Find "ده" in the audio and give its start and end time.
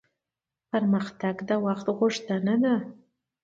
2.63-2.75